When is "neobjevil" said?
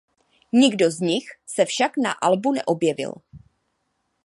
2.53-3.13